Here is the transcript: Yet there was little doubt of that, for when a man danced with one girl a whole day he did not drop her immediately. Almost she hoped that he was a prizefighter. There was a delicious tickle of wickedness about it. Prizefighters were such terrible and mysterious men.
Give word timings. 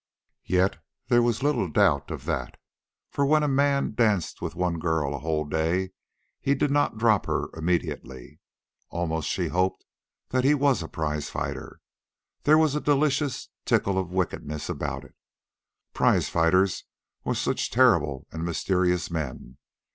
Yet 0.47 0.77
there 1.09 1.21
was 1.21 1.43
little 1.43 1.69
doubt 1.69 2.09
of 2.09 2.25
that, 2.25 2.57
for 3.11 3.23
when 3.23 3.43
a 3.43 3.47
man 3.47 3.93
danced 3.93 4.41
with 4.41 4.55
one 4.55 4.79
girl 4.79 5.13
a 5.13 5.19
whole 5.19 5.45
day 5.45 5.91
he 6.39 6.55
did 6.55 6.71
not 6.71 6.97
drop 6.97 7.27
her 7.27 7.49
immediately. 7.55 8.39
Almost 8.89 9.29
she 9.29 9.49
hoped 9.49 9.85
that 10.29 10.43
he 10.43 10.55
was 10.55 10.81
a 10.81 10.87
prizefighter. 10.87 11.81
There 12.45 12.57
was 12.57 12.73
a 12.73 12.81
delicious 12.81 13.49
tickle 13.63 13.99
of 13.99 14.09
wickedness 14.11 14.69
about 14.69 15.03
it. 15.05 15.13
Prizefighters 15.93 16.85
were 17.23 17.35
such 17.35 17.69
terrible 17.69 18.25
and 18.31 18.43
mysterious 18.43 19.11
men. 19.11 19.59